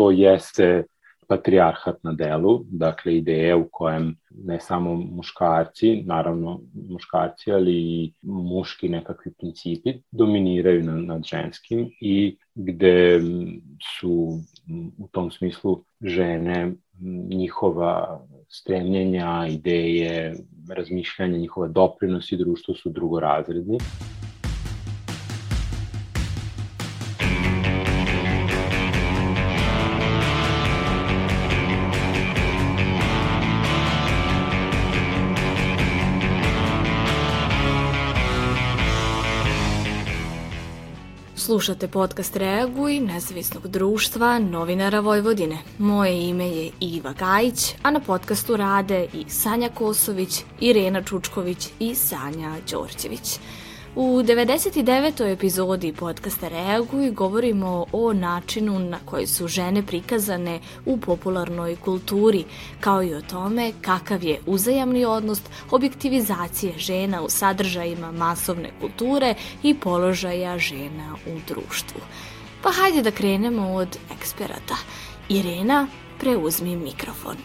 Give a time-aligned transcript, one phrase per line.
[0.00, 0.84] To jeste
[1.28, 8.88] patrijarhat na delu, dakle ideja u kojem ne samo muškarci, naravno muškarci, ali i muški
[8.88, 13.20] nekakvi principi dominiraju nad, nad ženskim i gde
[13.98, 14.38] su
[14.98, 16.72] u tom smislu žene
[17.28, 20.34] njihova stremljenja, ideje,
[20.68, 23.78] razmišljanja, njihova doprinosi društvu su drugorazredni.
[41.50, 45.58] Slušate podcast Reaguj, nezavisnog društva novinara Vojvodine.
[45.78, 51.94] Moje ime je Iva Gajić, a na podcastu rade i Sanja Kosović, Irena Čučković i
[51.94, 53.38] Sanja Đorđević.
[53.96, 55.32] U 99.
[55.32, 62.44] epizodi podcasta Reaguj govorimo o načinu na koji su žene prikazane u popularnoj kulturi,
[62.80, 69.74] kao i o tome kakav je uzajamni odnos objektivizacije žena u sadržajima masovne kulture i
[69.74, 72.00] položaja žena u društvu.
[72.62, 74.76] Pa hajde da krenemo od eksperata.
[75.28, 75.86] Irena,
[76.20, 77.36] preuzmi mikrofon.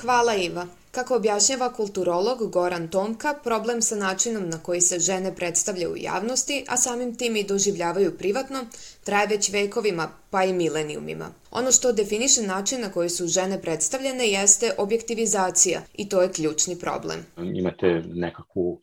[0.00, 0.77] Hvala Iva.
[0.98, 6.64] Kako objašnjava kulturolog Goran Tomka, problem sa načinom na koji se žene predstavljaju u javnosti,
[6.68, 8.58] a samim tim i doživljavaju privatno,
[9.04, 11.28] traje već vekovima, pa i milenijumima.
[11.50, 16.78] Ono što definiše način na koji su žene predstavljene jeste objektivizacija i to je ključni
[16.78, 17.18] problem.
[17.36, 18.80] Imate nekakvu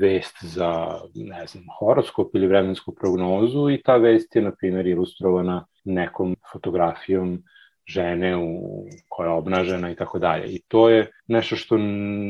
[0.00, 5.66] vest za, ne znam, horoskop ili vremensku prognozu i ta vest je, na primjer, ilustrovana
[5.84, 7.42] nekom fotografijom
[7.86, 10.46] žene u, koja je obnažena i tako dalje.
[10.46, 11.78] I to je nešto što,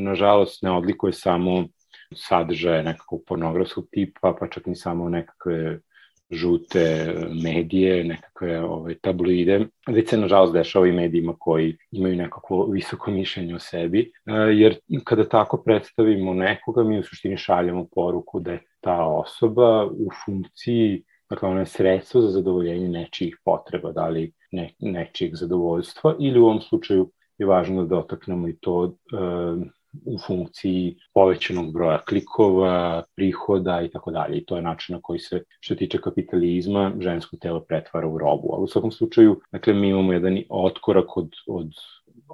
[0.03, 1.67] nažalost, ne odlikuje samo
[2.15, 5.79] sadržaje nekakvog pornografskog tipa, pa čak ni samo nekakve
[6.31, 13.11] žute medije, nekakve ovaj, tabloide, već se nažalost dešava i medijima koji imaju nekako visoko
[13.11, 18.51] mišljenje o sebi, e, jer kada tako predstavimo nekoga, mi u suštini šaljamo poruku da
[18.51, 21.03] je ta osoba u funkciji
[21.33, 26.45] Dakle, ono je sredstvo za zadovoljenje nečijih potreba, da li ne, nečijih zadovoljstva ili u
[26.45, 28.91] ovom slučaju je važno da dotaknemo i to e,
[30.05, 34.37] u funkciji povećanog broja klikova, prihoda i tako dalje.
[34.37, 38.53] I to je način na koji se, što tiče kapitalizma, žensko telo pretvara u robu.
[38.53, 41.71] Ali u svakom slučaju, dakle, mi imamo jedan otkorak od, od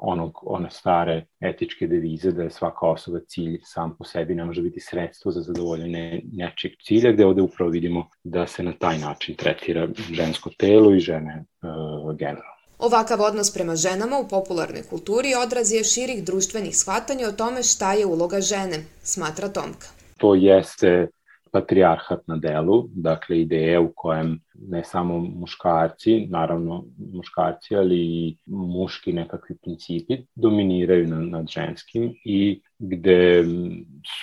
[0.01, 4.61] onog, one stare etičke devize da je svaka osoba cilj sam po sebi, ne može
[4.61, 9.35] biti sredstvo za zadovoljenje nečeg cilja, gde ovde upravo vidimo da se na taj način
[9.35, 12.59] tretira žensko telo i žene uh, generalno.
[12.79, 17.93] Ovakav odnos prema ženama u popularnoj kulturi odraz je širih društvenih shvatanja o tome šta
[17.93, 19.87] je uloga žene, smatra Tomka.
[20.17, 21.07] To jeste
[21.51, 29.13] patrijarhat na delu, dakle ideja u kojem ne samo muškarci, naravno muškarci, ali i muški
[29.13, 33.43] nekakvi principi dominiraju nad, nad ženskim i gde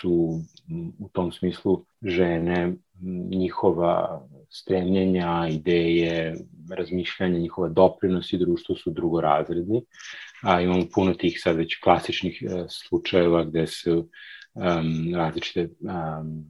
[0.01, 0.41] su
[0.99, 2.73] u tom smislu žene
[3.31, 6.37] njihova stremljenja, ideje,
[6.71, 9.83] razmišljanja, njihova doprinosi društvu su drugorazredni.
[10.43, 14.09] A imamo puno tih sad već klasičnih uh, slučajeva gde su
[14.55, 16.45] um, različite um,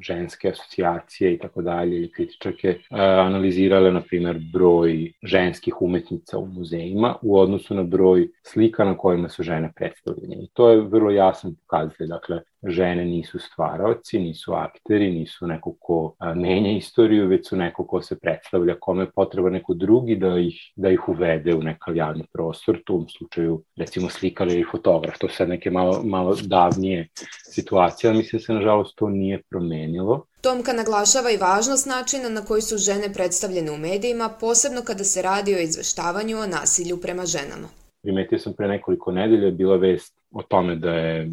[0.00, 7.16] ženske asocijacije i tako dalje ili kritičarke analizirale na primjer broj ženskih umetnica u muzejima
[7.22, 10.36] u odnosu na broj slika na kojima su žene predstavljene.
[10.36, 12.06] I to je vrlo jasan pokazatelj.
[12.06, 18.02] Dakle, žene nisu stvaraoci, nisu akteri, nisu neko ko menja istoriju, već su neko ko
[18.02, 22.24] se predstavlja, kome je potreba neko drugi da ih, da ih uvede u nekav javni
[22.32, 27.08] prostor, tu u slučaju recimo slikar ili fotograf, to sad neke malo, malo davnije
[27.50, 30.26] situacije, ali mislim da se nažalost to nije promenilo.
[30.40, 35.22] Tomka naglašava i važnost načina na koji su žene predstavljene u medijima, posebno kada se
[35.22, 37.68] radi o izveštavanju o nasilju prema ženama.
[38.02, 41.30] Primetio sam pre nekoliko nedelja bila vest o tome da je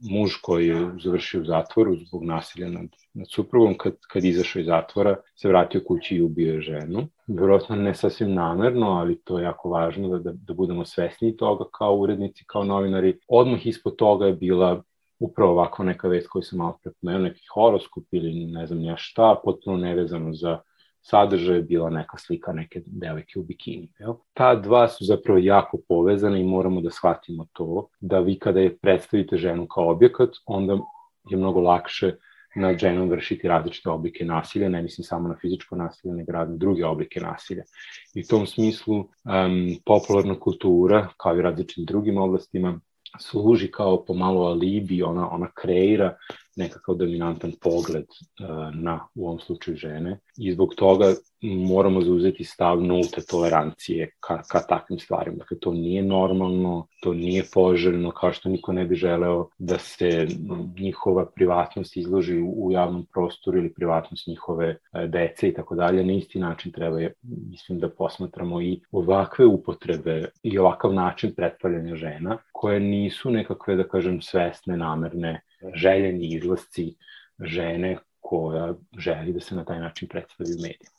[0.00, 4.66] muž koji je završio u zatvoru zbog nasilja nad, nad suprugom, kad, kad izašao iz
[4.66, 7.08] zatvora, se vratio kući i ubio ženu.
[7.26, 11.64] Vjerojatno ne sasvim namerno, ali to je jako važno da, da, da budemo svesni toga
[11.78, 13.18] kao urednici, kao novinari.
[13.28, 14.82] Odmah ispod toga je bila
[15.18, 19.40] upravo ovako neka vest koju sam malo prepomenuo, neki horoskop ili ne znam ja šta,
[19.44, 20.58] potpuno nevezano za
[21.02, 23.92] sadržaj je bila neka slika neke devojke u bikini.
[23.98, 24.14] Jel?
[24.32, 28.76] Ta dva su zapravo jako povezane i moramo da shvatimo to, da vi kada je
[28.76, 30.78] predstavite ženu kao objekat, onda
[31.30, 32.14] je mnogo lakše
[32.56, 36.84] nad ženom vršiti različite oblike nasilja, ne mislim samo na fizičko nasilje, nego razne druge
[36.86, 37.62] oblike nasilja.
[38.14, 39.08] I u tom smislu um,
[39.86, 42.80] popularna kultura, kao i različitim drugim oblastima,
[43.18, 46.16] služi kao pomalo alibi, ona, ona kreira
[46.60, 48.06] nekakav dominantan pogled
[48.74, 54.60] na, u ovom slučaju, žene i zbog toga moramo zauzeti stav nulte tolerancije ka, ka
[54.60, 55.36] takvim stvarima.
[55.36, 60.26] Dakle, to nije normalno, to nije poželjno, kao što niko ne bi želeo da se
[60.78, 66.04] njihova privatnost izloži u, u javnom prostoru ili privatnost njihove e, dece i tako dalje.
[66.04, 72.38] Na isti način treba, mislim, da posmatramo i ovakve upotrebe i ovakav način pretvaljanja žena,
[72.52, 75.40] koje nisu nekakve, da kažem, svesne, namerne,
[75.74, 76.94] željeni izlasci
[77.40, 80.90] žene koja želi da se na taj način predstavi u medijima.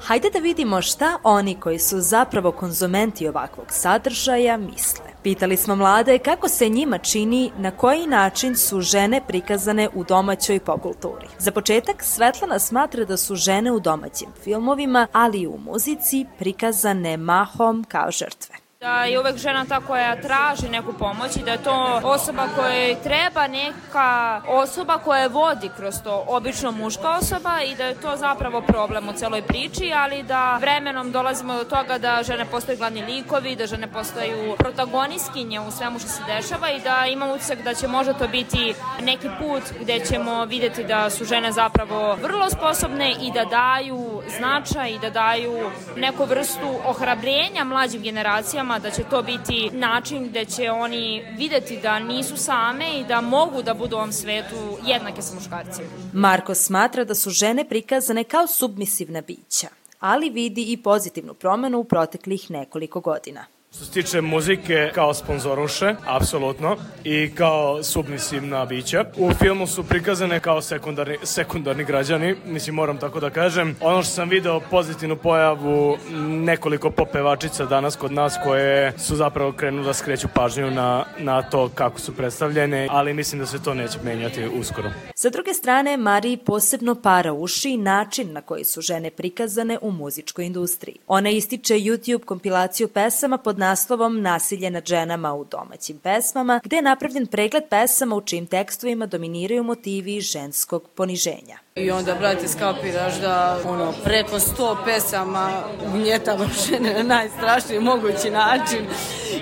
[0.00, 5.04] Hajde da vidimo šta oni koji su zapravo konzumenti ovakvog sadržaja misle.
[5.22, 10.60] Pitali smo mlade kako se njima čini na koji način su žene prikazane u domaćoj
[10.60, 11.26] popkulturi.
[11.38, 17.16] Za početak, Svetlana smatra da su žene u domaćim filmovima, ali i u muzici prikazane
[17.16, 21.62] mahom kao žrtve da je uvek žena ta koja traži neku pomoć i da je
[21.62, 27.84] to osoba kojoj treba neka osoba koja vodi kroz to, obično muška osoba i da
[27.84, 32.44] je to zapravo problem u celoj priči, ali da vremenom dolazimo do toga da žene
[32.44, 37.30] postaju glavni likovi, da žene postaju protagonistkinje u svemu što se dešava i da imam
[37.30, 42.14] utisak da će možda to biti neki put gde ćemo videti da su žene zapravo
[42.22, 48.90] vrlo sposobne i da daju značaj i da daju neku vrstu ohrabrenja mlađim generacijama da
[48.90, 53.74] će to biti način gde će oni videti da nisu same i da mogu da
[53.74, 55.88] budu u ovom svetu jednake sa muškarcima.
[56.12, 59.68] Marko smatra da su žene prikazane kao submisivna bića,
[60.00, 63.44] ali vidi i pozitivnu promenu u proteklih nekoliko godina.
[63.76, 69.04] Što se tiče muzike kao sponzoruše, apsolutno, i kao submisivna bića.
[69.16, 73.76] U filmu su prikazane kao sekundarni, sekundarni građani, mislim moram tako da kažem.
[73.80, 75.96] Ono što sam video pozitivnu pojavu
[76.28, 81.68] nekoliko popevačica danas kod nas koje su zapravo krenuli da skreću pažnju na, na to
[81.74, 84.90] kako su predstavljene, ali mislim da se to neće menjati uskoro.
[85.14, 90.46] Sa druge strane, Mariji posebno para uši način na koji su žene prikazane u muzičkoj
[90.46, 90.96] industriji.
[91.06, 96.82] Ona ističe YouTube kompilaciju pesama pod naslovom Nasilje nad ženama u domaćim pesmama, gde je
[96.82, 101.58] napravljen pregled pesama u čijim tekstovima dominiraju motivi ženskog poniženja.
[101.74, 105.50] I onda, brate, skapiraš da ono, preko sto pesama
[105.86, 108.86] ugnjetava žene na najstrašniji mogući način.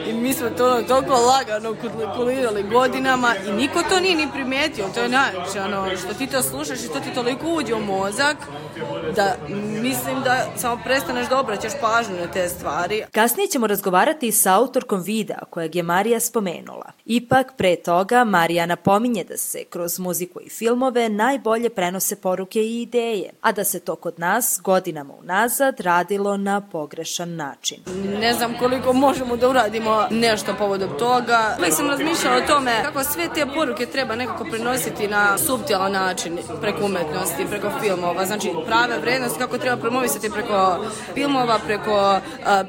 [0.08, 1.76] I mi smo to ono, toliko lagano
[2.16, 4.84] kulirali godinama i niko to nije ni primetio.
[4.94, 8.36] To je najveće, ono, što ti to slušaš i što ti toliko uđe u mozak
[9.16, 9.36] da
[9.82, 13.04] mislim da samo prestaneš da obraćaš pažnju na te stvari.
[13.12, 16.92] Kasnije ćemo razgovarati sa autorkom videa kojeg je Marija spomenula.
[17.04, 22.82] Ipak, pre toga, Marija napominje da se kroz muziku i filmove najbolje prenose poruke i
[22.82, 27.78] ideje, a da se to kod nas godinama unazad radilo na pogrešan način.
[28.20, 31.56] Ne znam koliko možemo da uradimo nešto povodom toga.
[31.58, 36.38] Uvijek sam razmišljala o tome kako sve te poruke treba nekako prenositi na subtilan način
[36.60, 38.26] preko umetnosti, preko filmova.
[38.26, 42.20] Znači prave vrednosti kako treba promovisati preko filmova, preko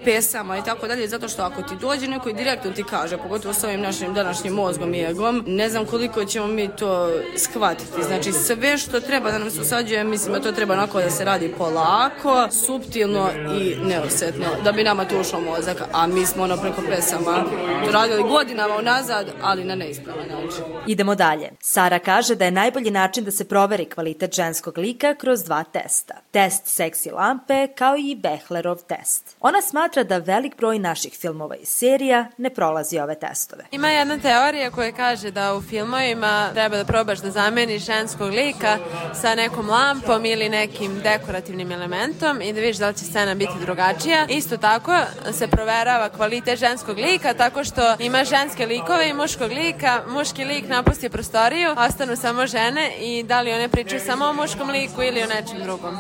[0.06, 1.08] pesama i tako dalje.
[1.08, 4.54] Zato što ako ti dođe neko i direktno ti kaže, pogotovo s ovim našim današnjim
[4.54, 8.04] mozgom i egom, ne znam koliko ćemo mi to shvatiti.
[8.04, 11.26] Znači sve što treba da nam se usađuje, mislim da to treba onako da se
[11.26, 16.58] radi polako, subtilno i neosetno, da bi nama to ušlo mozak, a mi smo ono
[16.58, 17.44] preko pesama
[17.86, 20.64] to radili godinama unazad, ali na neispravan način.
[20.88, 21.50] Idemo dalje.
[21.60, 26.14] Sara kaže da je najbolji način da se proveri kvalitet ženskog lika kroz dva testa.
[26.32, 29.36] Test seksi lampe kao i Behlerov test.
[29.40, 33.66] Ona smatra da velik broj naših filmova i serija ne prolazi ove testove.
[33.72, 38.78] Ima jedna teorija koja kaže da u filmovima treba da probaš da zameniš ženskog lika
[39.22, 43.60] sa nekom lampom ili nekim dekorativnim elementom i da vidiš da li će scena biti
[43.62, 44.26] drugačija.
[44.30, 44.94] Isto tako
[45.34, 50.02] se proverava kvalitet ženskog lika tako što ima ženske likove i muškog lika.
[50.08, 54.70] Muški lik napusti prostoriju, ostanu samo žene i da li one pričaju samo o muškom
[54.70, 55.98] liku ili o nečem drugom.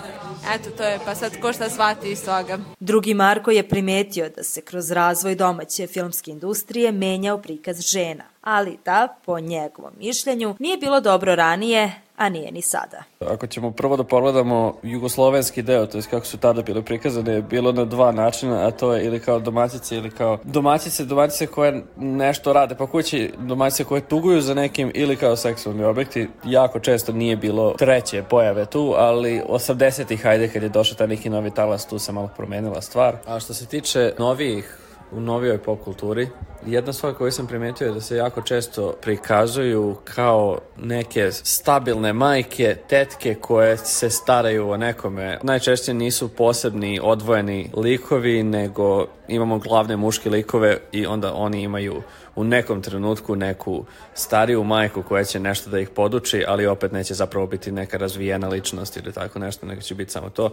[0.51, 2.59] Eto, to je, pa sad ko šta shvati iz toga.
[2.79, 8.77] Drugi Marko je primetio da se kroz razvoj domaće filmske industrije menjao prikaz žena, ali
[8.85, 13.03] da, po njegovom mišljenju, nije bilo dobro ranije, a nije ni sada.
[13.19, 17.71] Ako ćemo prvo da pogledamo jugoslovenski deo, to je kako su tada bile prikazane, bilo
[17.71, 22.53] na dva načina, a to je ili kao domaćice ili kao domaćice, domaćice koje nešto
[22.53, 26.27] rade po kući, domaćice koje tuguju za nekim ili kao seksualni objekti.
[26.45, 31.29] Jako često nije bilo treće pojave tu, ali 80-ih, hajde, kad je došao taj neki
[31.29, 33.15] novi talas, tu se malo promenila stvar.
[33.27, 34.82] A što se tiče novijih
[35.15, 36.27] u novijoj pop kulturi.
[36.65, 42.75] Jedna stvar koju sam primetio je da se jako često prikazuju kao neke stabilne majke,
[42.89, 45.39] tetke koje se staraju o nekome.
[45.43, 52.01] Najčešće nisu posebni odvojeni likovi, nego imamo glavne muške likove i onda oni imaju
[52.35, 57.13] u nekom trenutku neku stariju majku koja će nešto da ih poduči, ali opet neće
[57.13, 60.51] zapravo biti neka razvijena ličnost ili tako nešto, nego će biti samo to.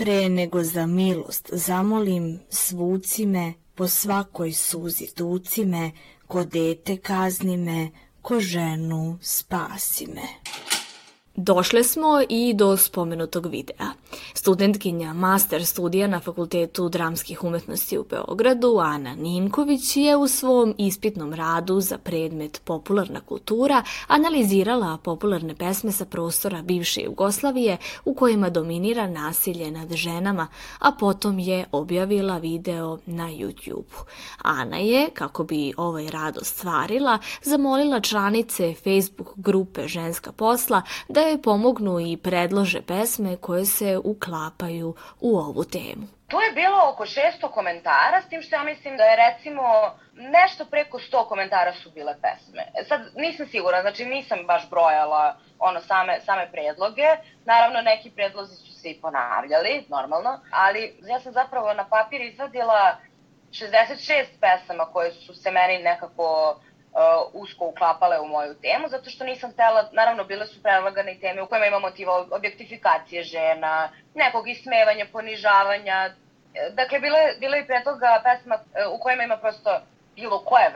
[0.00, 5.90] Pre nego za milost zamolim, svuci me, po svakoj suzi tuci me,
[6.26, 7.90] ko dete kazni me,
[8.22, 10.28] ko ženu spasi me.
[11.36, 13.86] Došle smo i do spomenutog videa.
[14.34, 21.34] Studentkinja master studija na Fakultetu dramskih umetnosti u Beogradu, Ana Ninković, je u svom ispitnom
[21.34, 29.06] radu za predmet popularna kultura analizirala popularne pesme sa prostora bivše Jugoslavije u kojima dominira
[29.06, 30.46] nasilje nad ženama,
[30.78, 34.04] a potom je objavila video na YouTube.
[34.42, 41.42] Ana je, kako bi ovaj rad ostvarila, zamolila članice Facebook grupe Ženska posla da joj
[41.42, 46.06] pomognu i predlože pesme koje se uklapaju u ovu temu.
[46.28, 49.62] Tu je bilo oko 600 komentara, s tim što ja mislim da je recimo
[50.14, 52.62] nešto preko 100 komentara su bile pesme.
[52.88, 57.08] Sad nisam sigura, znači nisam baš brojala ono same, same predloge.
[57.44, 62.96] Naravno neki predlozi su se i ponavljali, normalno, ali ja sam zapravo na papir izvadila
[63.50, 66.56] 66 pesama koje su se meni nekako
[67.32, 71.46] usko uklapale u moju temu, zato što nisam htela, naravno bile su prelagane teme u
[71.46, 76.10] kojima ima motiva objektifikacije žena, nekog ismevanja, ponižavanja,
[76.72, 79.80] dakle, bile, bile i pre toga pesma uh, u kojima ima prosto
[80.14, 80.69] bilo koje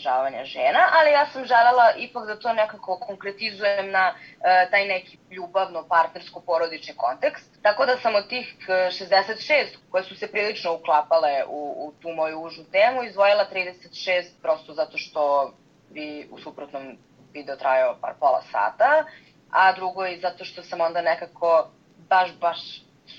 [0.00, 5.18] ponižavanja žena, ali ja sam želela ipak da to nekako konkretizujem na uh, taj neki
[5.30, 7.62] ljubavno, partnersko, porodični kontekst.
[7.62, 12.40] Tako da sam od tih 66 koje su se prilično uklapale u, u tu moju
[12.40, 15.52] užu temu izdvojila 36 prosto zato što
[15.90, 16.98] bi u suprotnom
[17.32, 19.04] video trajao par pola sata,
[19.50, 21.68] a drugo i zato što sam onda nekako
[22.08, 22.58] baš, baš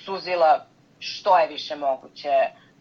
[0.06, 0.66] suzila
[1.00, 2.32] što je više moguće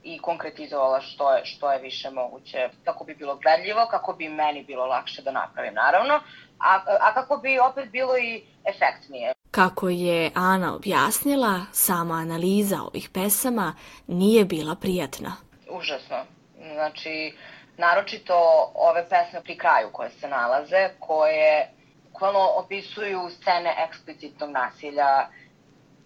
[0.02, 4.64] i konkretizovala što je, što je više moguće, kako bi bilo gledljivo, kako bi meni
[4.64, 6.14] bilo lakše da napravim, naravno,
[6.58, 9.32] a, a kako bi opet bilo i efektnije.
[9.50, 13.74] Kako je Ana objasnila, sama analiza ovih pesama
[14.06, 15.32] nije bila prijatna.
[15.70, 16.16] Užasno.
[16.74, 17.36] Znači,
[17.76, 18.34] naročito
[18.74, 21.70] ove pesme pri kraju koje se nalaze, koje
[22.20, 25.28] bukvalno opisuju scene eksplicitnog nasilja,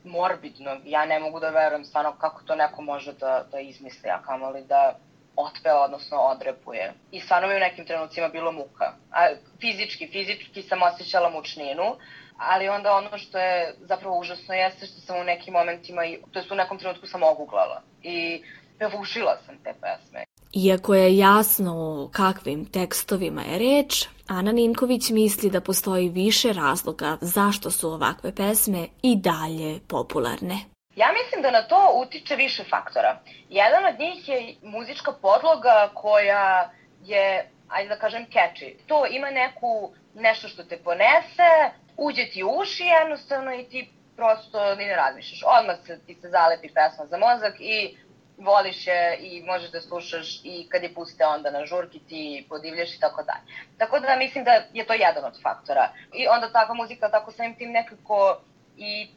[0.04, 0.76] morbidno.
[0.84, 4.64] Ja ne mogu da verujem stvarno kako to neko može da, da izmisli, a kamoli
[4.64, 4.98] da
[5.36, 6.92] otpeva, odnosno odrepuje.
[7.10, 8.92] I stvarno mi u nekim trenucima bilo muka.
[9.12, 9.28] A,
[9.60, 11.96] fizički, fizički sam osjećala mučninu,
[12.38, 16.38] ali onda ono što je zapravo užasno jeste što sam u nekim momentima, i, to
[16.38, 17.82] je u nekom trenutku sam oguglala.
[18.02, 18.42] I
[18.78, 20.24] pevušila sam te pesme.
[20.56, 27.16] Iako je jasno o kakvim tekstovima je reč, Ana Ninković misli da postoji više razloga
[27.20, 30.58] zašto su ovakve pesme i dalje popularne.
[30.96, 33.20] Ja mislim da na to utiče više faktora.
[33.48, 36.70] Jedan od njih je muzička podloga koja
[37.04, 38.74] je, ajde da kažem, catchy.
[38.86, 41.50] To ima neku, nešto što te ponese,
[41.96, 45.42] uđe ti u uši jednostavno i ti prosto ni ne razmišljaš.
[45.58, 47.96] Odmah se, ti se zalepi pesma za mozak i
[48.38, 52.94] voliš je i možeš da slušaš i kad je puste onda na žurki ti podivljaš
[52.94, 53.58] i tako dalje.
[53.78, 55.88] Tako da mislim da je to jedan od faktora.
[56.12, 58.40] I onda takva muzika tako samim tim nekako
[58.76, 59.08] i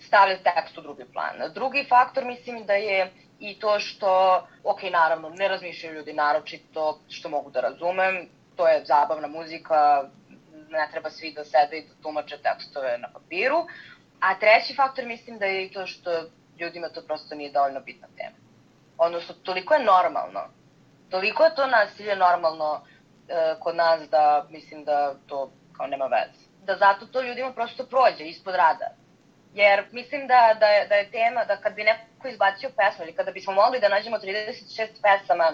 [0.00, 1.52] stavlja tekst u drugi plan.
[1.54, 7.28] Drugi faktor mislim da je i to što, ok, naravno, ne razmišljaju ljudi naročito, što
[7.28, 10.08] mogu da razumem, to je zabavna muzika,
[10.68, 13.66] ne treba svi da sede i da tumače tekstove na papiru.
[14.20, 16.10] A treći faktor mislim da je i to što
[16.60, 18.35] ljudima to prosto nije dovoljno bitna tema
[18.98, 20.40] odnosno toliko je normalno,
[21.10, 22.80] toliko je to nasilje normalno
[23.28, 26.46] e, kod nas da mislim da to kao nema veze.
[26.64, 28.88] Da zato to ljudima prosto prođe ispod rada.
[29.54, 33.14] Jer mislim da, da, je, da je tema da kad bi neko izbacio pesmu ili
[33.14, 35.52] kada bismo mogli da nađemo 36 pesama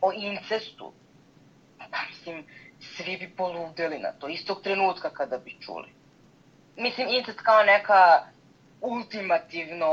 [0.00, 0.92] o incestu,
[1.78, 2.46] pa mislim,
[2.80, 5.88] svi bi poludeli na to, istog trenutka kada bi čuli.
[6.76, 8.22] Mislim, incest kao neka
[8.80, 9.90] ultimativno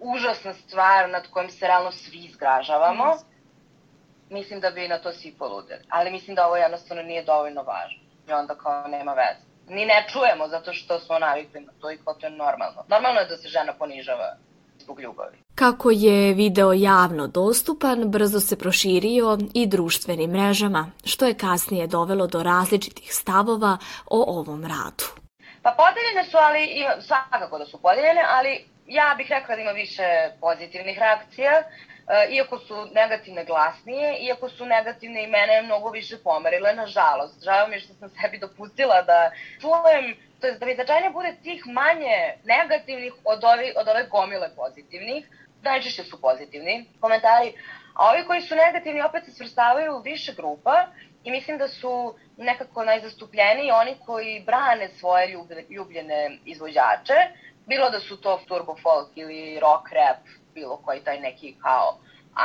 [0.00, 3.04] užasna stvar nad kojom se realno svi izgražavamo.
[3.04, 3.38] Mm.
[4.34, 5.82] Mislim da bi na to svi poludeli.
[5.88, 8.00] Ali mislim da ovo jednostavno nije dovoljno važno.
[8.28, 9.40] I onda kao nema veze.
[9.68, 12.84] Ni ne čujemo zato što smo navikli na to i kao to je normalno.
[12.88, 14.36] Normalno je da se žena ponižava
[14.78, 15.36] zbog ljubavi.
[15.54, 22.26] Kako je video javno dostupan, brzo se proširio i društvenim mrežama, što je kasnije dovelo
[22.26, 25.04] do različitih stavova o ovom radu.
[25.62, 26.68] Pa podeljene su, ali
[27.00, 31.62] svakako da su podeljene, ali ja bih rekla da ima više pozitivnih reakcija.
[32.30, 37.44] iako su negativne glasnije, iako su negativne i mene mnogo više pomerile, nažalost.
[37.44, 39.30] Žao mi je što sam sebi dopustila da
[39.60, 44.48] čujem, to je da mi značajnije bude tih manje negativnih od, ovi, od ove gomile
[44.56, 45.28] pozitivnih,
[45.62, 47.52] najčešće su pozitivni komentari,
[47.94, 50.86] a ovi koji su negativni opet se svrstavaju u više grupa
[51.24, 55.36] i mislim da su nekako najzastupljeniji oni koji brane svoje
[55.70, 57.14] ljubljene izvođače,
[57.68, 60.22] bilo da su to turbo folk ili rock rap,
[60.54, 61.98] bilo koji taj neki kao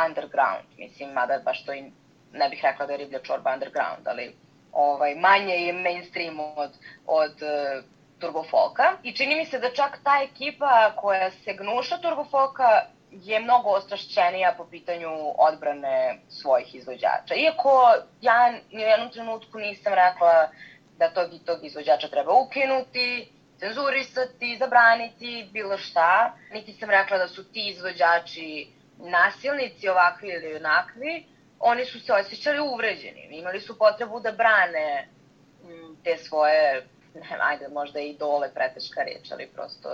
[0.06, 1.92] underground, mislim, mada baš to i
[2.34, 4.36] ne bih rekla da je riblja čorba underground, ali
[4.72, 6.72] ovaj, manje je mainstream od,
[7.06, 7.84] od uh,
[8.20, 8.84] turbo folka.
[9.04, 13.70] I čini mi se da čak ta ekipa koja se gnuša turbo folka je mnogo
[13.70, 17.36] ostrašćenija po pitanju odbrane svojih izvođača.
[17.36, 20.50] Iako ja ni u jednom trenutku nisam rekla
[20.98, 26.34] da tog i tog izvođača treba ukinuti, cenzurisati, zabraniti, bilo šta.
[26.54, 28.68] Niti sam rekla da su ti izvođači
[29.00, 31.26] nasilnici ovakvi ili onakvi.
[31.60, 33.28] Oni su se osjećali uvređeni.
[33.32, 35.08] Imali su potrebu da brane
[35.64, 39.90] mm, te svoje, ne, ajde, možda i dole preteška reč, ali prosto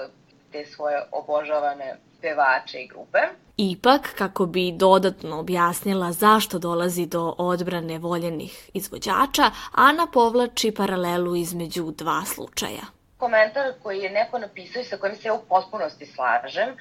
[0.51, 3.19] te svoje obožavane pevače i grupe.
[3.57, 11.91] Ipak, kako bi dodatno objasnila zašto dolazi do odbrane voljenih izvođača, Ana povlači paralelu između
[11.91, 12.98] dva slučaja.
[13.19, 16.77] Komentar koji je neko napisao i sa kojim se ja u potpunosti slažem,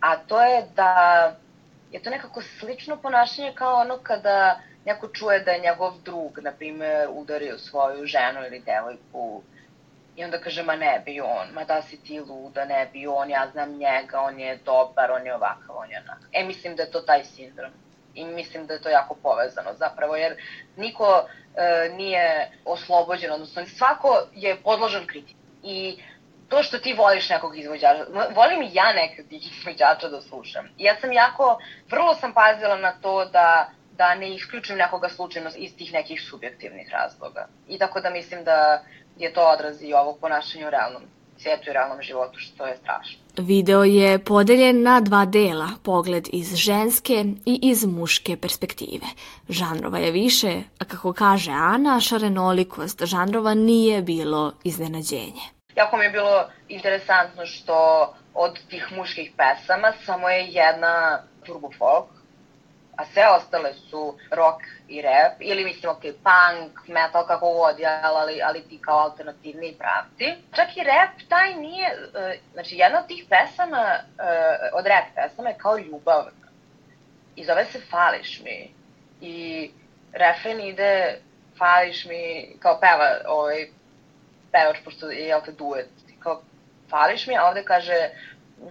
[0.00, 0.92] a to je da
[1.90, 6.52] je to nekako slično ponašanje kao ono kada neko čuje da je njegov drug, na
[6.52, 9.42] primer, udario svoju ženu ili devojku
[10.16, 13.30] I onda kaže, ma ne bi on, ma da si ti luda, ne bi on,
[13.30, 16.18] ja znam njega, on je dobar, on je ovakav, on je onak.
[16.32, 17.70] E, mislim da je to taj sindrom.
[18.14, 20.36] I mislim da je to jako povezano zapravo, jer
[20.76, 21.24] niko
[21.56, 25.39] e, nije oslobođen, odnosno svako je podložen kritici.
[25.62, 26.02] I
[26.48, 30.66] to što ti voliš nekog izvođača, volim i ja nekog izvođača da slušam.
[30.78, 31.58] I ja sam jako,
[31.90, 36.88] vrlo sam pazila na to da da ne isključim nekoga slučajno iz tih nekih subjektivnih
[36.92, 37.48] razloga.
[37.68, 38.84] I tako da mislim da
[39.18, 41.02] je to odraz i ovog ponašanja u realnom
[41.42, 43.18] svijetu i realnom životu, što je strašno.
[43.38, 49.06] Video je podeljen na dva dela, pogled iz ženske i iz muške perspektive.
[49.48, 55.42] Žanrova je više, a kako kaže Ana, šarenolikost žanrova nije bilo iznenađenje.
[55.76, 57.76] Jako mi je bilo interesantno što
[58.34, 62.19] od tih muških pesama samo je jedna turbo folk,
[63.00, 68.42] a sve ostale su rock i rap, ili mislim, ok, punk, metal, kako god, ali,
[68.42, 70.42] ali ti kao alternativni pravci.
[70.56, 75.48] Čak i rap, taj nije, uh, znači jedna od tih pesama, uh, od rap pesama
[75.48, 76.30] je kao ljubavna.
[77.36, 78.74] I zove se Fališ mi.
[79.20, 79.70] I
[80.12, 81.18] refren ide
[81.58, 83.66] Fališ mi, kao peva ovaj,
[84.52, 85.88] pevač, pošto je, jel te, duet.
[86.18, 86.42] Kao,
[86.90, 88.10] fališ mi, a ovde kaže,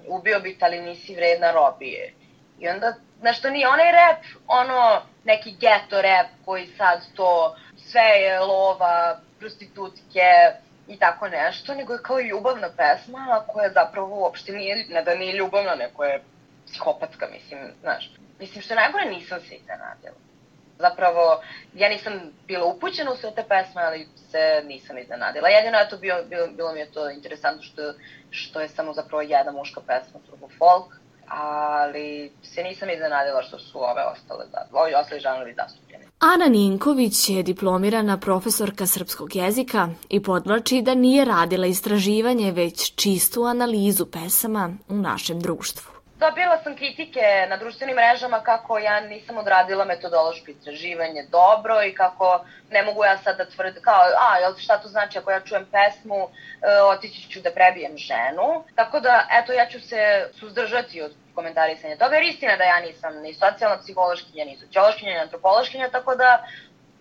[0.08, 2.13] ubio bi te, ali nisi vredna robije.
[2.60, 8.02] I onda znaš, to nije onaj rap, ono, neki geto rap koji sad to, sve
[8.02, 10.30] je lova, prostitutke
[10.88, 15.34] i tako nešto, nego je kao ljubavna pesma koja zapravo uopšte nije, ne da nije
[15.34, 16.22] ljubavna, neko je
[16.68, 18.12] psihopatska, mislim, znaš.
[18.40, 20.16] Mislim, što najgore nisam se iznenadila.
[20.78, 21.42] Zapravo,
[21.74, 22.14] ja nisam
[22.48, 25.50] bila upućena u sve te pesme, ali se nisam iznenadila.
[25.50, 27.82] Jedino je to bilo, bilo, bilo mi je to interesantno što,
[28.30, 30.99] što je samo zapravo jedna muška pesma, turbo folk,
[31.30, 36.06] ali se nisam iznenadila što su ove ostale, ovi ostali žanovi zastupljeni.
[36.20, 43.44] Ana Ninković je diplomirana profesorka srpskog jezika i podvlači da nije radila istraživanje, već čistu
[43.44, 45.99] analizu pesama u našem društvu.
[46.20, 52.46] Dobila sam kritike na društvenim mrežama kako ja nisam odradila metodološko istraživanje dobro i kako
[52.72, 55.66] ne mogu ja sad da tvrdim, kao, a, jel šta to znači ako ja čujem
[55.72, 58.64] pesmu, e, otići ću da prebijem ženu.
[58.76, 63.22] Tako da, eto, ja ću se suzdržati od komentarisanja toga, jer istina da ja nisam
[63.22, 66.44] ni socijalna psihološkinja, ni sociološkinja, ni antropološkinja, tako da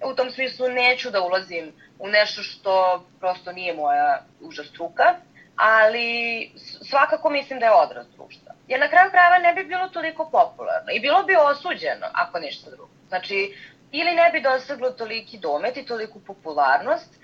[0.05, 5.15] u tom smislu neću da ulazim u nešto što prosto nije moja uža struka,
[5.59, 6.51] ali
[6.89, 10.91] svakako mislim da je odraz društva jer na kraju krajeva ne bi bilo toliko popularno
[10.93, 12.91] i bilo bi osuđeno, ako ništa drugo.
[13.09, 13.57] Znači,
[13.93, 17.15] ili ne bi doseglo toliki domet i toliku popularnost,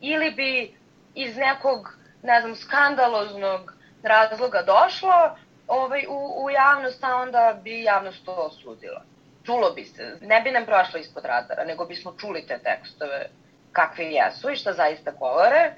[0.00, 0.74] ili bi
[1.14, 5.36] iz nekog, ne znam, skandaloznog razloga došlo
[5.68, 9.02] ovaj, u, u javnost, a onda bi javnost to osudila.
[9.46, 13.26] Čulo bi se, ne bi nam prošlo ispod radara, nego bismo čuli te tekstove
[13.72, 15.74] kakve jesu i šta zaista govore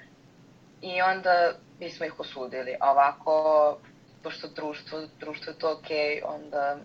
[0.83, 2.77] i onda bismo ih osudili.
[2.81, 3.77] A ovako
[4.23, 6.77] pošto društvo, društvo je to okej, okay, onda,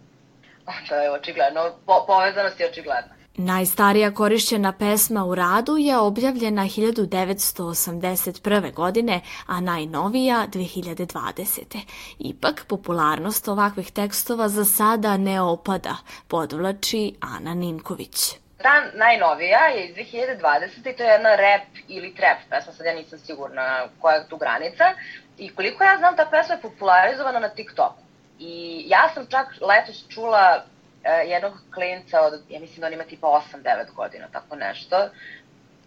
[0.66, 3.22] onda je očigledno, po, povezanost je očigledna.
[3.38, 8.74] Najstarija korišćena pesma u radu je objavljena 1981.
[8.74, 11.78] godine, a najnovija 2020.
[12.20, 15.96] Ipak, popularnost ovakvih tekstova za sada ne opada,
[16.28, 18.42] podvlači Ana Ninković.
[18.63, 20.89] Ta najnovija je iz 2020.
[20.89, 24.38] i to je jedna rap ili trap pesma, sad ja nisam sigurna koja je tu
[24.38, 24.84] granica.
[25.38, 28.02] I koliko ja znam, ta pesma je popularizovana na TikToku.
[28.39, 33.04] I ja sam čak letos čula uh, jednog klinca od, ja mislim da on ima
[33.04, 35.10] tipa 8-9 godina, tako nešto,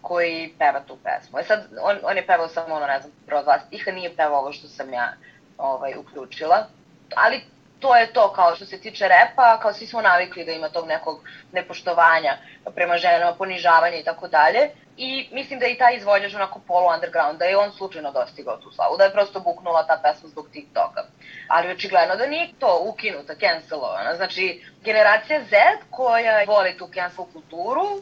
[0.01, 1.39] koji peva tu pesmu.
[1.39, 4.39] E sad, on, on je pevao samo ono, ne znam, prvo dva stiha, nije pevao
[4.39, 5.13] ovo što sam ja
[5.57, 6.67] ovaj, uključila.
[7.15, 7.41] Ali
[7.85, 10.87] to je to, kao što se tiče repa, kao svi smo navikli da ima tog
[10.87, 11.19] nekog
[11.51, 12.37] nepoštovanja
[12.75, 14.69] prema ženama, ponižavanja i tako dalje.
[14.97, 18.57] I mislim da je i taj izvođač onako polu underground, da je on slučajno dostigao
[18.57, 21.03] tu slavu, da je prosto buknula ta pesma zbog TikToka.
[21.47, 24.15] Ali očigledno da nije to ukinuta, cancelovana.
[24.15, 25.55] Znači, generacija Z
[25.89, 28.01] koja voli tu cancel kulturu,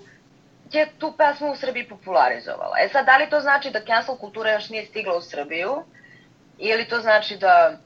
[0.72, 2.76] je tu pesmu u Srbiji popularizovala.
[2.80, 5.84] E sad, da li to znači da cancel kultura još nije stigla u Srbiju?
[6.58, 7.78] Ili to znači da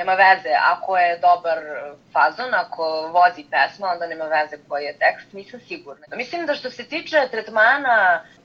[0.00, 1.58] nema veze, ako je dobar
[2.14, 2.82] fazon, ako
[3.16, 6.04] vozi pesma, onda nema veze koji je tekst, nisam sigurna.
[6.22, 7.96] Mislim da što se tiče tretmana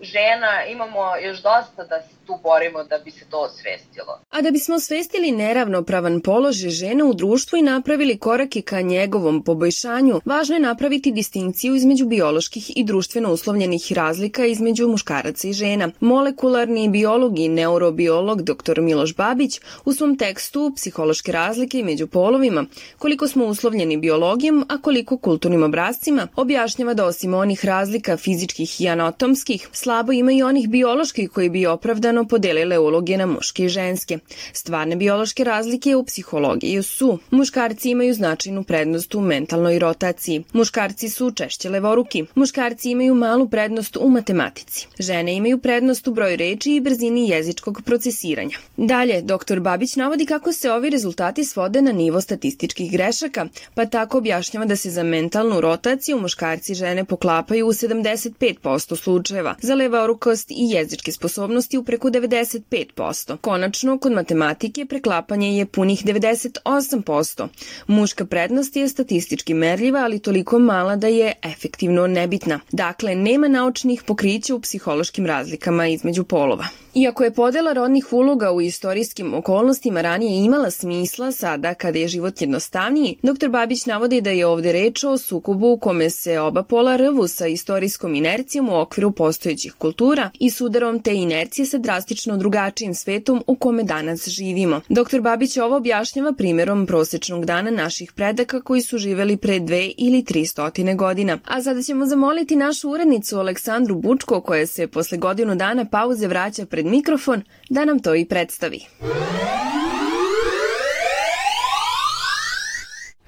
[0.01, 4.13] žena, imamo još dosta da se tu borimo da bi se to osvestilo.
[4.29, 10.21] A da bismo osvestili neravnopravan položaj žena u društvu i napravili korake ka njegovom poboljšanju,
[10.25, 15.89] važno je napraviti distinkciju između bioloških i društveno uslovljenih razlika između muškaraca i žena.
[15.99, 18.81] Molekularni biolog i neurobiolog dr.
[18.81, 21.44] Miloš Babić u svom tekstu Psihološke razlike
[21.83, 22.65] među polovima,
[22.97, 28.87] koliko smo uslovljeni biologijom, a koliko kulturnim obrazcima, objašnjava da osim onih razlika fizičkih i
[28.87, 34.19] anatomskih, slabo ima i onih bioloških koji bi opravdano podelile uloge na muške i ženske.
[34.53, 41.31] Stvarne biološke razlike u psihologiji su muškarci imaju značajnu prednost u mentalnoj rotaciji, muškarci su
[41.31, 46.81] češće levoruki, muškarci imaju malu prednost u matematici, žene imaju prednost u broju reči i
[46.81, 48.57] brzini jezičkog procesiranja.
[48.77, 49.59] Dalje, dr.
[49.59, 54.75] Babić navodi kako se ovi rezultati svode na nivo statističkih grešaka, pa tako objašnjava da
[54.75, 61.11] se za mentalnu rotaciju muškarci i žene poklapaju u 75% slučajeva, za levorukost i jezičke
[61.11, 63.37] sposobnosti u preko 95%.
[63.37, 67.47] Konačno, kod matematike preklapanje je punih 98%.
[67.87, 72.59] Muška prednost je statistički merljiva, ali toliko mala da je efektivno nebitna.
[72.71, 76.84] Dakle, nema naučnih pokrića u psihološkim razlikama između polova.
[76.97, 82.41] Iako je podela rodnih uloga u istorijskim okolnostima ranije imala smisla, sada kada je život
[82.41, 83.49] jednostavniji, dr.
[83.49, 87.47] Babić navodi da je ovde reč o sukobu u kome se oba pola rvu sa
[87.47, 93.55] istorijskom inercijom u okviru postojećih kultura i sudarom te inercije sa drastično drugačijim svetom u
[93.55, 94.81] kome danas živimo.
[94.89, 95.21] Dr.
[95.21, 100.45] Babić ovo objašnjava primjerom prosečnog dana naših predaka koji su živeli pre dve ili tri
[100.45, 101.39] stotine godina.
[101.45, 106.65] A sada ćemo zamoliti našu urednicu Aleksandru Bučko koja se posle godinu dana pauze vraća
[106.65, 108.79] pred mikrofon da nam to i predstavi.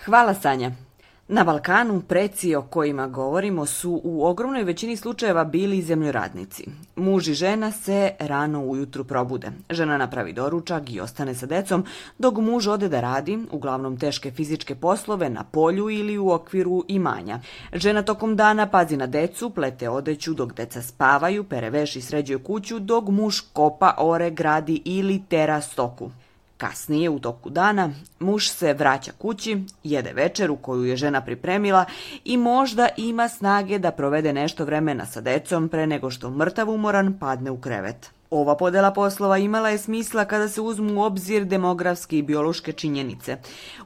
[0.05, 0.86] Hvala Sanja.
[1.29, 6.65] Na Balkanu preci o kojima govorimo su u ogromnoj većini slučajeva bili zemljoradnici.
[6.95, 9.51] Muž i žena se rano ujutru probude.
[9.69, 11.85] Žena napravi doručak i ostane sa decom,
[12.17, 17.39] dok muž ode da radi, uglavnom teške fizičke poslove, na polju ili u okviru imanja.
[17.73, 22.43] Žena tokom dana pazi na decu, plete odeću dok deca spavaju, pere veš i sređuje
[22.43, 26.11] kuću, dok muž kopa, ore, gradi ili tera stoku.
[26.57, 27.89] Kasnije, u toku dana,
[28.19, 31.85] muž se vraća kući, jede večeru koju je žena pripremila
[32.25, 37.19] i možda ima snage da provede nešto vremena sa decom pre nego što mrtav umoran
[37.19, 38.16] padne u krevet.
[38.29, 43.37] Ova podela poslova imala je smisla kada se uzmu u obzir demografske i biološke činjenice.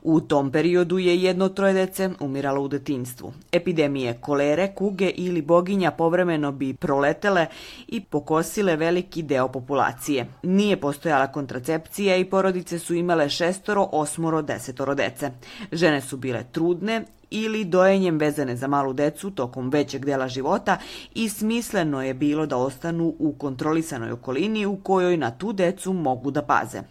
[0.02, 3.34] U tom periodu je jedno troje dece umiralo u detinstvu.
[3.52, 7.46] Epidemije kolere, kuge ili boginja povremeno bi proletele
[7.88, 10.28] i pokosile veliki deo populacije.
[10.44, 15.32] Nije postojala kontracepcija i porodice su imale šestoro, osmoro, desetoro dece.
[15.72, 20.78] Žene su bile trudne ili dojenjem vezane za malu decu tokom većeg dela života
[21.14, 26.32] i smisleno je bilo da ostanu u kontrolisanoj okolini u kojoj na tu decu mogu
[26.32, 26.82] da paze.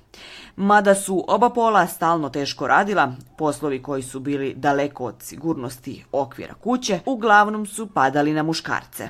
[0.57, 6.55] Mada su oba pola stalno teško radila, poslovi koji su bili daleko od sigurnosti okvira
[6.55, 9.09] kuće, uglavnom su padali na muškarce.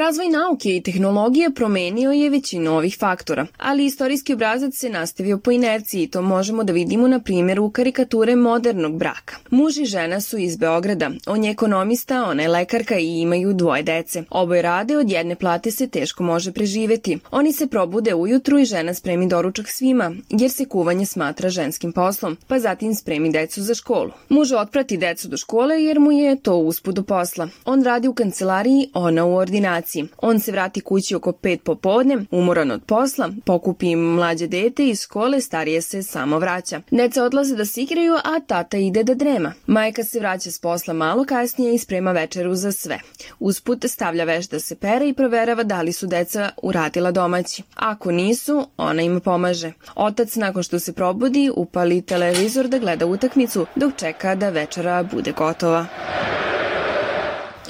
[0.00, 5.50] Razvoj nauke i tehnologije promenio je većinu ovih faktora, ali istorijski obrazac se nastavio po
[5.50, 9.36] inerciji to možemo da vidimo na primjeru karikature modernog braka.
[9.50, 13.82] Muž i žena su iz Beograda, on je ekonomista, ona je lekarka i imaju dvoje
[13.82, 14.24] dece.
[14.30, 17.18] Oboje rade, od jedne plate se teško može preživeti.
[17.30, 22.36] Oni se probude ujutru i žena spremi doručak svima, jer se kuvanje smatra ženskim poslom,
[22.46, 24.10] pa zatim spremi decu za školu.
[24.28, 27.48] Muž otprati decu do škole jer mu je to uspud do posla.
[27.64, 29.89] On radi u kancelariji, ona u ordinaciji.
[30.18, 35.40] On se vrati kući oko pet popodne, umoran od posla, pokupi mlađe dete iz škole,
[35.40, 36.80] starije se samo vraća.
[36.90, 39.52] Deca odlaze da se igraju, a tata ide da drema.
[39.66, 42.98] Majka se vraća s posla malo kasnije i sprema večeru za sve.
[43.38, 47.62] Usput stavlja veš da se pere i proverava da li su deca uradila domaći.
[47.74, 49.72] Ako nisu, ona im pomaže.
[49.94, 55.32] Otac nakon što se probudi upali televizor da gleda utakmicu dok čeka da večera bude
[55.32, 55.86] gotova.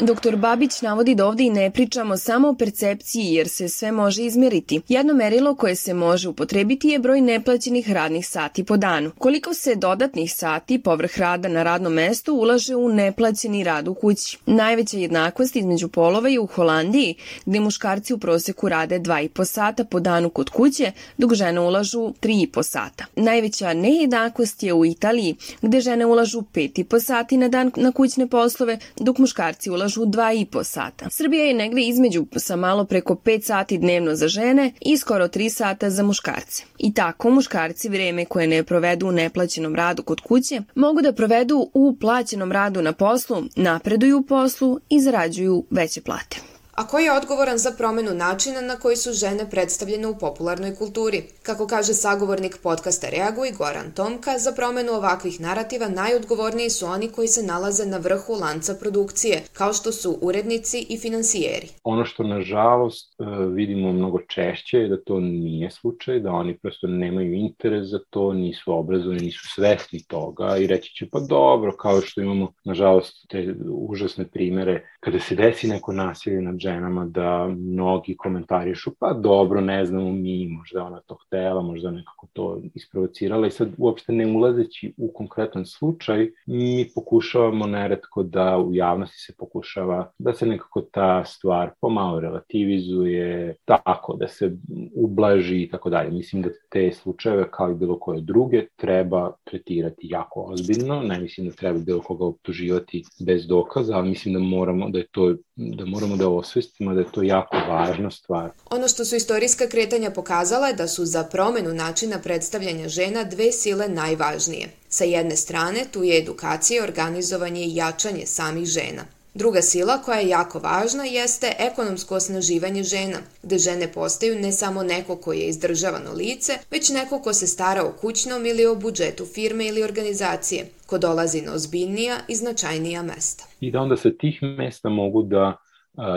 [0.03, 4.25] Doktor Babić navodi da ovde i ne pričamo samo o percepciji jer se sve može
[4.25, 4.81] izmeriti.
[4.89, 9.11] Jedno merilo koje se može upotrebiti je broj neplaćenih radnih sati po danu.
[9.19, 14.39] Koliko se dodatnih sati povrh rada na radnom mestu ulaže u neplaćeni rad u kući.
[14.47, 17.15] Najveća jednakost između polova je u Holandiji,
[17.47, 22.63] gde muškarci u proseku rade 2,5 sata po danu kod kuće, dok žene ulažu 3,5
[22.63, 23.05] sata.
[23.17, 28.79] Najveća nejednakost je u Italiji, gde žene ulažu 5,5 sati na dan na kućne poslove,
[28.97, 31.11] dok muškarci ulažu ulažu 2,5 sata.
[31.11, 35.49] Srbija je negde između sa malo preko 5 sati dnevno za žene i skoro 3
[35.49, 36.65] sata za muškarce.
[36.79, 41.71] I tako muškarci vreme koje ne provedu u neplaćenom radu kod kuće mogu da provedu
[41.75, 46.50] u plaćenom radu na poslu, napreduju u poslu i zarađuju veće plate.
[46.81, 51.23] A ko je odgovoran za promenu načina na koji su žene predstavljene u popularnoj kulturi?
[51.43, 57.29] Kako kaže sagovornik podcasta Reaguj, Goran Tomka, za promenu ovakvih narativa najodgovorniji su oni koji
[57.29, 61.69] se nalaze na vrhu lanca produkcije, kao što su urednici i finansijeri.
[61.85, 66.87] Ono što nažalost e, vidimo mnogo češće je da to nije slučaj, da oni prosto
[66.87, 72.01] nemaju interes za to, nisu obrazovani, nisu svesni toga i reći će pa dobro, kao
[72.01, 78.17] što imamo nažalost te užasne primere kada se desi neko nasilje nad ženama da mnogi
[78.17, 83.51] komentarišu, pa dobro, ne znamo mi, možda ona to htela, možda nekako to isprovocirala i
[83.51, 90.11] sad uopšte ne ulazeći u konkretan slučaj, mi pokušavamo neretko da u javnosti se pokušava
[90.19, 94.57] da se nekako ta stvar pomalo relativizuje, tako da se
[94.95, 96.11] ublaži i tako dalje.
[96.11, 101.49] Mislim da te slučajeve kao i bilo koje druge treba tretirati jako ozbiljno, ne mislim
[101.49, 105.85] da treba bilo koga optuživati bez dokaza, ali mislim da moramo da je to da
[105.87, 106.29] moramo da
[106.61, 108.51] osvestimo da je to jako važna stvar.
[108.71, 113.53] Ono što su istorijska kretanja pokazala je da su za promenu načina predstavljanja žena dve
[113.53, 114.69] sile najvažnije.
[114.89, 119.05] Sa jedne strane tu je edukacija, organizovanje i jačanje samih žena.
[119.35, 124.83] Druga sila koja je jako važna jeste ekonomsko osnaživanje žena, gde žene postaju ne samo
[124.83, 129.27] neko koje je izdržavano lice, već neko ko se stara o kućnom ili o budžetu
[129.27, 133.45] firme ili organizacije, ko dolazi na ozbiljnija i značajnija mesta.
[133.61, 135.57] I da onda sa tih mesta mogu da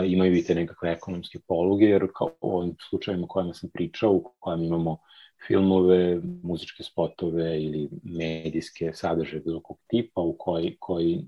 [0.06, 4.24] imaju i te nekakve ekonomske poluge, jer kao u ovim slučajima kojima sam pričao, u
[4.40, 4.98] kojem imamo
[5.46, 11.24] filmove, muzičke spotove ili medijske sadržaje bilo kog tipa u koji, koji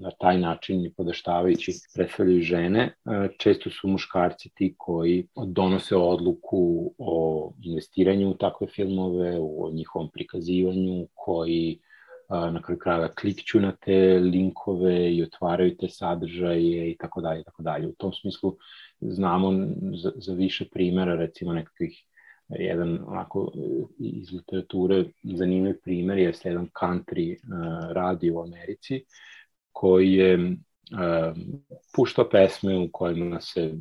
[0.00, 2.94] na taj način podaštavajući predstavljaju žene,
[3.38, 11.06] često su muškarci ti koji donose odluku o investiranju u takve filmove, o njihovom prikazivanju,
[11.14, 11.78] koji
[12.28, 17.62] na kraju krajeva klikću na te linkove i otvaraju te sadržaje i tako dalje, tako
[17.62, 17.88] dalje.
[17.88, 18.56] U tom smislu
[19.00, 19.52] znamo
[20.02, 22.04] za, za više primera, recimo nekakvih
[22.48, 23.52] jedan onako
[23.98, 29.04] iz literature zanimljiv primer je jedan country uh, radio u Americi
[29.72, 31.36] koji je uh,
[31.96, 33.74] pušta pesme u kojima se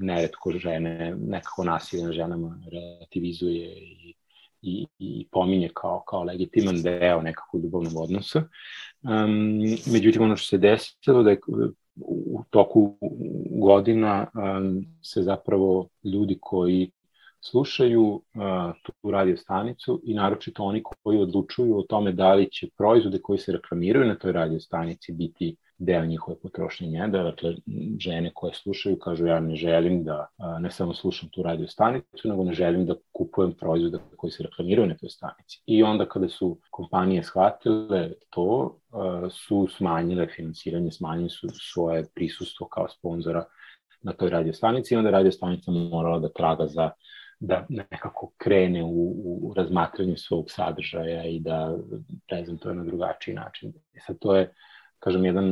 [0.00, 4.14] neretko žene, nekako nasilje na ženama relativizuje i
[4.64, 8.42] i, i pominje kao, kao legitiman deo nekakvog ljubavnog odnosa.
[9.02, 9.60] Um,
[9.92, 11.38] međutim, ono što se desilo da je
[11.96, 12.96] u toku
[13.50, 16.90] godina um, se zapravo ljudi koji
[17.40, 18.22] slušaju uh,
[18.82, 23.38] tu radio stanicu i naročito oni koji odlučuju o tome da li će proizvode koji
[23.38, 27.54] se reklamiraju na toj radio stanici biti deo njihove potrošnje njeda, dakle
[27.98, 30.26] žene koje slušaju kažu ja ne želim da
[30.60, 34.88] ne samo slušam tu radio stanicu, nego ne želim da kupujem proizvode koji se reklamiraju
[34.88, 35.62] na toj stanici.
[35.66, 38.78] I onda kada su kompanije shvatile to,
[39.30, 43.44] su smanjile finansiranje, smanjile su svoje prisustvo kao sponzora
[44.02, 46.90] na toj radio stanici i onda radio stanica morala da traga za
[47.40, 49.14] da nekako krene u,
[49.48, 51.78] u razmatranje svog sadržaja i da
[52.28, 53.72] prezentuje na drugačiji način.
[53.94, 54.52] I sad to je
[55.04, 55.48] kažem, jedan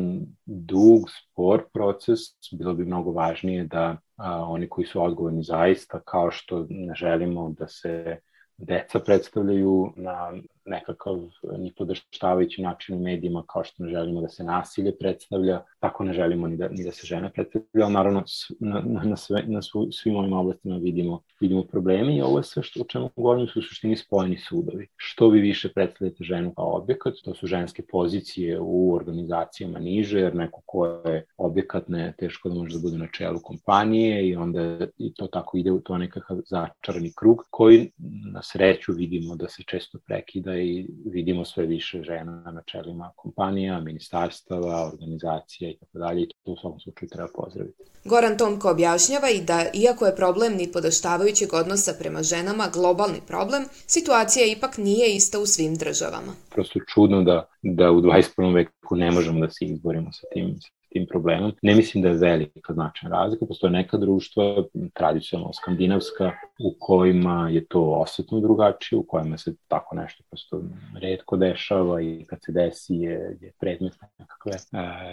[0.47, 2.21] dug, spor proces,
[2.53, 7.51] bilo bi mnogo važnije da a, oni koji su odgovorni zaista, kao što ne želimo
[7.59, 8.17] da se
[8.57, 10.33] deca predstavljaju na
[10.65, 11.19] nekakav
[11.59, 16.13] ni podrštavajući način u medijima kao što ne želimo da se nasilje predstavlja, tako ne
[16.13, 18.25] želimo ni da, ni da se žene predstavlja, ali naravno
[18.61, 22.63] na, na, sve, na svu, svim ovim oblastima vidimo, vidimo probleme i ovo je sve
[22.63, 24.87] što, o čemu govorim su u suštini spojeni sudovi.
[24.97, 30.35] Što vi više predstavljate ženu kao objekat, to su ženske pozicije u organizacijama niže, jer
[30.35, 34.87] neko ko je objekat ne teško da može da bude na čelu kompanije i onda
[34.99, 37.91] i to tako ide u to nekakav začarani krug koji
[38.33, 43.13] na sreću vidimo da se često prekida da i vidimo sve više žena na čelima
[43.17, 47.83] kompanija, ministarstava, organizacija i tako dalje i to u svakom slučaju treba pozdraviti.
[48.05, 53.65] Goran Tomko objašnjava i da, iako je problem ni podoštavajućeg odnosa prema ženama globalni problem,
[53.87, 56.33] situacija ipak nije ista u svim državama.
[56.51, 58.55] Prosto čudno da, da u 21.
[58.55, 60.59] veku ne možemo da se izborimo sa tim,
[60.93, 61.53] tim problemom.
[61.63, 66.33] Ne mislim da je velika značajna razlika, postoje neka društva, tradicionalno skandinavska,
[66.65, 70.63] u kojima je to osetno drugačije, u kojima se tako nešto prosto
[71.01, 74.57] redko dešava i kad se desi je, je predmet nekakve e,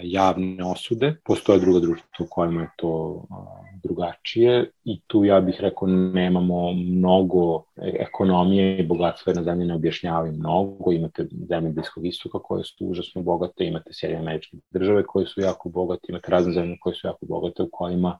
[0.02, 1.16] javne osude.
[1.24, 3.34] Postoje druga društva u kojima je to e,
[3.82, 10.32] drugačije i tu ja bih rekao nemamo mnogo ekonomije i bogatstva na zemlji ne objašnjavaju
[10.32, 10.92] mnogo.
[10.92, 15.68] Imate zemlje Bliskog istoka koje su užasno bogate, imate Sjedinje američke države koje su jako
[15.68, 18.18] bogate, imate razne zemlje koje su jako bogate u kojima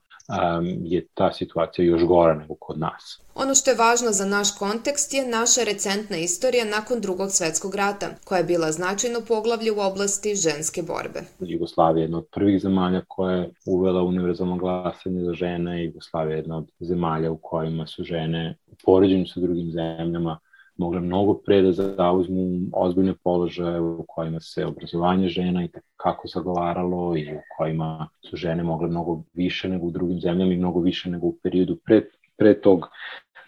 [0.83, 3.21] je ta situacija još gora nego kod nas.
[3.35, 8.07] Ono što je važno za naš kontekst je naša recentna istorija nakon drugog svetskog rata,
[8.25, 11.21] koja je bila značajno poglavlje u oblasti ženske borbe.
[11.39, 15.85] Jugoslavija je jedna od prvih zemalja koja je uvela univerzalno glasanje za žene.
[15.85, 20.39] Jugoslavija je jedna od zemalja u kojima su žene u poređenju sa drugim zemljama
[20.77, 27.17] mogle mnogo pre da zauzmu ozbiljne položaje u kojima se obrazovanje žena i kako zagovaralo
[27.17, 31.09] i u kojima su žene mogle mnogo više nego u drugim zemljama i mnogo više
[31.09, 32.01] nego u periodu pre,
[32.37, 32.87] pre tog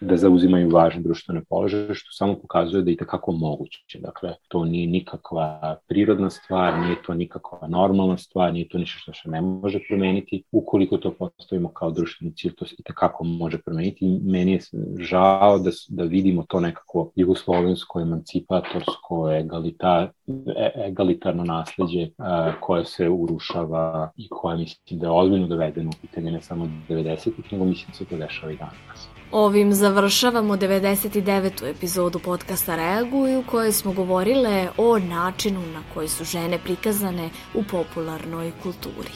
[0.00, 3.98] da zauzimaju važne društvene položaje, što samo pokazuje da je takako moguće.
[3.98, 9.12] Dakle, to nije nikakva prirodna stvar, nije to nikakva normalna stvar, nije to ništa što
[9.12, 10.42] se ne može promeniti.
[10.52, 14.20] Ukoliko to postavimo kao društveni cilj, to se i takako može promeniti.
[14.22, 14.60] Meni je
[14.98, 20.08] žao da, da vidimo to nekako jugoslovensko, emancipatorsko, egalitar,
[20.56, 26.00] e, egalitarno nasledđe a, koje se urušava i koje mislim da je ozbiljno dovedeno u
[26.00, 29.08] pitanje ne samo 90-ih, nego mislim da se to dešava i danas.
[29.34, 31.70] Ovim završavamo 99.
[31.70, 37.64] epizodu podcasta Reaguju u kojoj smo govorile o načinu na koji su žene prikazane u
[37.64, 39.10] popularnoj kulturi.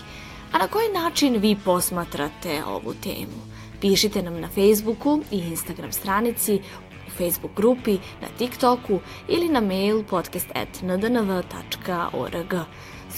[0.52, 3.38] A na koji način vi posmatrate ovu temu?
[3.80, 6.60] Pišite nam na Facebooku i Instagram stranici,
[7.06, 12.54] u Facebook grupi, na TikToku ili na mail podcast.ndnv.org.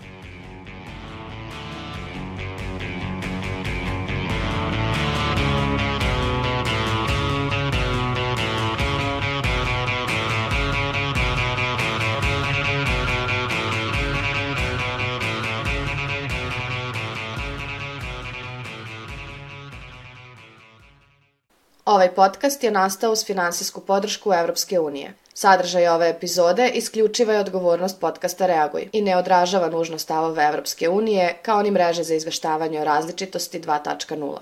[21.97, 25.15] Ovaj podcast je nastao uz finansijsku podršku Evropske unije.
[25.35, 31.39] Sadržaj ove epizode isključiva je odgovornost podcasta Reaguj i ne odražava nužno stavove Evropske unije
[31.43, 34.39] kao ni mreže za izveštavanje o različitosti 2.0.